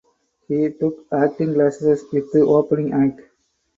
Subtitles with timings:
[0.47, 3.21] He took acting classes with Opening Act.